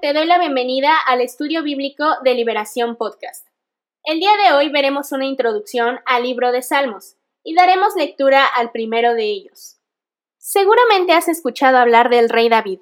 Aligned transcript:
te 0.00 0.12
doy 0.12 0.26
la 0.26 0.38
bienvenida 0.38 0.96
al 1.06 1.20
estudio 1.20 1.62
bíblico 1.62 2.04
de 2.22 2.34
Liberación 2.34 2.94
Podcast. 2.96 3.48
El 4.04 4.20
día 4.20 4.30
de 4.36 4.54
hoy 4.54 4.68
veremos 4.68 5.10
una 5.10 5.24
introducción 5.26 5.98
al 6.06 6.22
libro 6.22 6.52
de 6.52 6.62
Salmos 6.62 7.16
y 7.42 7.54
daremos 7.54 7.96
lectura 7.96 8.44
al 8.46 8.70
primero 8.70 9.14
de 9.14 9.24
ellos. 9.24 9.78
Seguramente 10.36 11.14
has 11.14 11.26
escuchado 11.26 11.78
hablar 11.78 12.10
del 12.10 12.28
rey 12.28 12.48
David, 12.48 12.80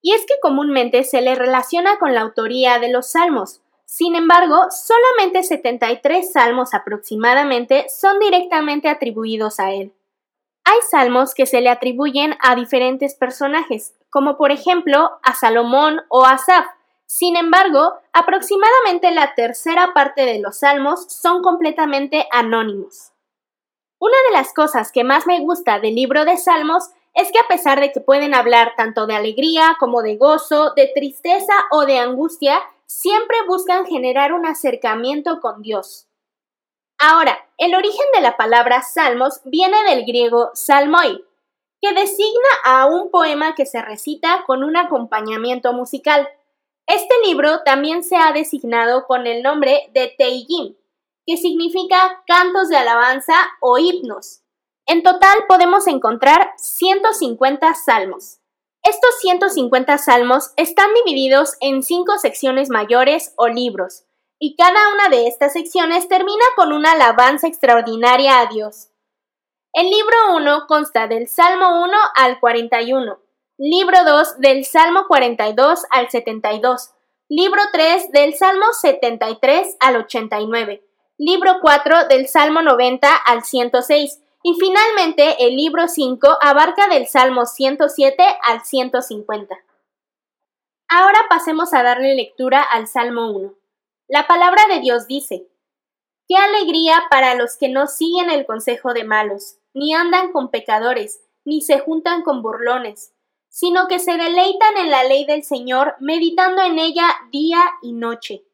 y 0.00 0.14
es 0.14 0.22
que 0.22 0.34
comúnmente 0.40 1.04
se 1.04 1.20
le 1.20 1.34
relaciona 1.34 1.98
con 1.98 2.14
la 2.14 2.22
autoría 2.22 2.78
de 2.78 2.90
los 2.90 3.10
salmos. 3.10 3.60
Sin 3.84 4.14
embargo, 4.14 4.68
solamente 4.70 5.42
73 5.42 6.32
salmos 6.32 6.72
aproximadamente 6.72 7.86
son 7.90 8.18
directamente 8.18 8.88
atribuidos 8.88 9.60
a 9.60 9.72
él. 9.72 9.92
Hay 10.64 10.78
salmos 10.90 11.34
que 11.34 11.44
se 11.44 11.60
le 11.60 11.68
atribuyen 11.68 12.36
a 12.40 12.54
diferentes 12.54 13.14
personajes, 13.14 13.94
como 14.10 14.36
por 14.36 14.50
ejemplo 14.50 15.18
a 15.22 15.34
Salomón 15.34 16.02
o 16.08 16.26
a 16.26 16.32
Asaf. 16.32 16.66
Sin 17.06 17.36
embargo, 17.36 17.94
aproximadamente 18.12 19.10
la 19.10 19.34
tercera 19.34 19.92
parte 19.94 20.26
de 20.26 20.40
los 20.40 20.58
salmos 20.58 21.06
son 21.08 21.42
completamente 21.42 22.28
anónimos. 22.30 23.12
Una 23.98 24.16
de 24.28 24.36
las 24.36 24.54
cosas 24.54 24.92
que 24.92 25.04
más 25.04 25.26
me 25.26 25.40
gusta 25.40 25.78
del 25.78 25.94
libro 25.94 26.24
de 26.24 26.38
Salmos 26.38 26.90
es 27.12 27.30
que 27.32 27.38
a 27.38 27.48
pesar 27.48 27.80
de 27.80 27.92
que 27.92 28.00
pueden 28.00 28.34
hablar 28.34 28.72
tanto 28.76 29.06
de 29.06 29.14
alegría 29.14 29.76
como 29.78 30.02
de 30.02 30.16
gozo, 30.16 30.72
de 30.74 30.90
tristeza 30.94 31.52
o 31.70 31.84
de 31.84 31.98
angustia, 31.98 32.60
siempre 32.86 33.36
buscan 33.46 33.86
generar 33.86 34.32
un 34.32 34.46
acercamiento 34.46 35.40
con 35.40 35.60
Dios. 35.60 36.06
Ahora, 36.98 37.46
el 37.58 37.74
origen 37.74 38.06
de 38.14 38.20
la 38.20 38.36
palabra 38.36 38.82
salmos 38.82 39.40
viene 39.44 39.82
del 39.84 40.04
griego 40.06 40.50
salmoi, 40.54 41.24
que 41.80 41.92
designa 41.94 42.48
a 42.64 42.86
un 42.86 43.10
poema 43.10 43.54
que 43.54 43.66
se 43.66 43.80
recita 43.80 44.44
con 44.46 44.62
un 44.62 44.76
acompañamiento 44.76 45.72
musical. 45.72 46.28
Este 46.86 47.14
libro 47.24 47.62
también 47.64 48.02
se 48.02 48.16
ha 48.16 48.32
designado 48.32 49.06
con 49.06 49.26
el 49.26 49.42
nombre 49.42 49.90
de 49.94 50.14
Teigim, 50.16 50.76
que 51.26 51.36
significa 51.36 52.22
cantos 52.26 52.68
de 52.68 52.76
alabanza 52.76 53.34
o 53.60 53.78
himnos. 53.78 54.42
En 54.86 55.02
total 55.02 55.38
podemos 55.48 55.86
encontrar 55.86 56.52
150 56.56 57.74
salmos. 57.74 58.40
Estos 58.82 59.18
150 59.20 59.98
salmos 59.98 60.52
están 60.56 60.88
divididos 61.04 61.56
en 61.60 61.82
cinco 61.82 62.18
secciones 62.18 62.70
mayores 62.70 63.34
o 63.36 63.46
libros, 63.48 64.04
y 64.38 64.56
cada 64.56 64.92
una 64.94 65.08
de 65.10 65.28
estas 65.28 65.52
secciones 65.52 66.08
termina 66.08 66.44
con 66.56 66.72
una 66.72 66.92
alabanza 66.92 67.46
extraordinaria 67.46 68.40
a 68.40 68.46
Dios. 68.46 68.89
El 69.72 69.88
libro 69.88 70.34
1 70.34 70.66
consta 70.66 71.06
del 71.06 71.28
Salmo 71.28 71.84
1 71.84 71.96
al 72.16 72.40
41, 72.40 73.20
libro 73.56 74.04
2 74.04 74.40
del 74.40 74.64
Salmo 74.64 75.04
42 75.06 75.86
al 75.90 76.10
72, 76.10 76.90
libro 77.28 77.62
3 77.70 78.10
del 78.10 78.34
Salmo 78.34 78.64
73 78.72 79.76
al 79.78 79.96
89, 79.98 80.82
libro 81.18 81.58
4 81.60 82.08
del 82.08 82.26
Salmo 82.26 82.62
90 82.62 83.14
al 83.14 83.44
106 83.44 84.20
y 84.42 84.56
finalmente 84.58 85.46
el 85.46 85.54
libro 85.54 85.86
5 85.86 86.38
abarca 86.40 86.88
del 86.88 87.06
Salmo 87.06 87.46
107 87.46 88.24
al 88.42 88.64
150. 88.64 89.54
Ahora 90.88 91.20
pasemos 91.28 91.72
a 91.74 91.84
darle 91.84 92.16
lectura 92.16 92.60
al 92.60 92.88
Salmo 92.88 93.30
1. 93.30 93.54
La 94.08 94.26
palabra 94.26 94.66
de 94.66 94.80
Dios 94.80 95.06
dice, 95.06 95.46
Qué 96.26 96.36
alegría 96.36 97.04
para 97.08 97.36
los 97.36 97.56
que 97.56 97.68
no 97.68 97.86
siguen 97.86 98.30
el 98.30 98.46
consejo 98.46 98.94
de 98.94 99.02
malos, 99.02 99.59
ni 99.74 99.94
andan 99.94 100.32
con 100.32 100.50
pecadores, 100.50 101.20
ni 101.44 101.60
se 101.60 101.78
juntan 101.78 102.22
con 102.22 102.42
burlones, 102.42 103.12
sino 103.48 103.88
que 103.88 103.98
se 103.98 104.12
deleitan 104.12 104.76
en 104.76 104.90
la 104.90 105.04
ley 105.04 105.24
del 105.26 105.42
Señor, 105.42 105.96
meditando 106.00 106.62
en 106.62 106.78
ella 106.78 107.08
día 107.30 107.62
y 107.82 107.92
noche. 107.92 108.44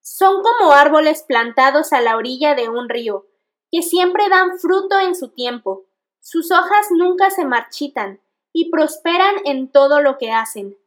Son 0.00 0.42
como 0.42 0.72
árboles 0.72 1.22
plantados 1.22 1.92
a 1.92 2.00
la 2.00 2.16
orilla 2.16 2.54
de 2.54 2.68
un 2.68 2.88
río, 2.88 3.26
que 3.70 3.82
siempre 3.82 4.28
dan 4.28 4.58
fruto 4.58 4.98
en 5.00 5.14
su 5.14 5.28
tiempo. 5.28 5.86
Sus 6.20 6.50
hojas 6.50 6.88
nunca 6.90 7.30
se 7.30 7.44
marchitan, 7.44 8.20
y 8.52 8.70
prosperan 8.70 9.36
en 9.44 9.70
todo 9.70 10.00
lo 10.00 10.18
que 10.18 10.30
hacen. 10.30 10.78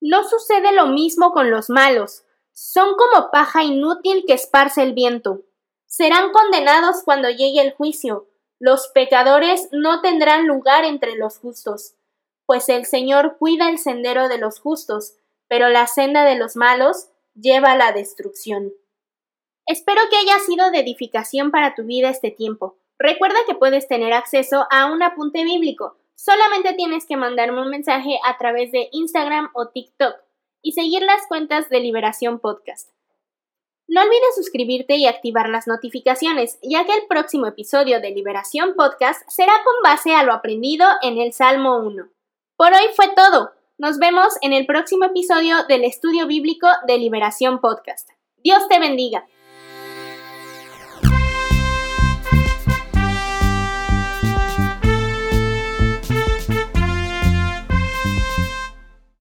No 0.00 0.22
sucede 0.24 0.72
lo 0.72 0.86
mismo 0.86 1.32
con 1.32 1.50
los 1.50 1.70
malos, 1.70 2.24
son 2.52 2.96
como 2.96 3.30
paja 3.30 3.64
inútil 3.64 4.24
que 4.26 4.34
esparce 4.34 4.82
el 4.82 4.92
viento. 4.92 5.42
Serán 5.86 6.32
condenados 6.32 7.02
cuando 7.04 7.30
llegue 7.30 7.60
el 7.60 7.72
juicio. 7.72 8.27
Los 8.60 8.88
pecadores 8.88 9.68
no 9.70 10.00
tendrán 10.00 10.46
lugar 10.46 10.84
entre 10.84 11.16
los 11.16 11.38
justos, 11.38 11.94
pues 12.44 12.68
el 12.68 12.86
Señor 12.86 13.36
cuida 13.38 13.68
el 13.68 13.78
sendero 13.78 14.28
de 14.28 14.38
los 14.38 14.58
justos, 14.58 15.14
pero 15.48 15.68
la 15.68 15.86
senda 15.86 16.24
de 16.24 16.36
los 16.36 16.56
malos 16.56 17.08
lleva 17.34 17.72
a 17.72 17.76
la 17.76 17.92
destrucción. 17.92 18.72
Espero 19.66 20.00
que 20.10 20.16
haya 20.16 20.38
sido 20.40 20.70
de 20.70 20.80
edificación 20.80 21.50
para 21.50 21.74
tu 21.74 21.84
vida 21.84 22.08
este 22.08 22.30
tiempo. 22.30 22.78
Recuerda 22.98 23.36
que 23.46 23.54
puedes 23.54 23.86
tener 23.86 24.12
acceso 24.12 24.66
a 24.70 24.90
un 24.90 25.02
apunte 25.02 25.44
bíblico. 25.44 25.98
Solamente 26.16 26.72
tienes 26.72 27.06
que 27.06 27.16
mandarme 27.16 27.62
un 27.62 27.68
mensaje 27.68 28.18
a 28.24 28.38
través 28.38 28.72
de 28.72 28.88
Instagram 28.90 29.50
o 29.54 29.68
TikTok 29.68 30.16
y 30.62 30.72
seguir 30.72 31.02
las 31.02 31.26
cuentas 31.28 31.68
de 31.68 31.80
Liberación 31.80 32.40
Podcast. 32.40 32.90
No 33.88 34.02
olvides 34.02 34.34
suscribirte 34.34 34.96
y 34.96 35.06
activar 35.06 35.48
las 35.48 35.66
notificaciones, 35.66 36.58
ya 36.62 36.84
que 36.84 36.92
el 36.92 37.06
próximo 37.08 37.46
episodio 37.46 38.02
de 38.02 38.10
Liberación 38.10 38.74
Podcast 38.74 39.22
será 39.30 39.54
con 39.64 39.82
base 39.82 40.14
a 40.14 40.24
lo 40.24 40.34
aprendido 40.34 40.86
en 41.00 41.16
el 41.16 41.32
Salmo 41.32 41.78
1. 41.78 42.06
Por 42.58 42.72
hoy 42.74 42.90
fue 42.94 43.08
todo. 43.16 43.52
Nos 43.78 43.98
vemos 43.98 44.34
en 44.42 44.52
el 44.52 44.66
próximo 44.66 45.06
episodio 45.06 45.64
del 45.68 45.84
estudio 45.84 46.26
bíblico 46.26 46.66
de 46.86 46.98
Liberación 46.98 47.62
Podcast. 47.62 48.10
Dios 48.36 48.68
te 48.68 48.78
bendiga. 48.78 49.26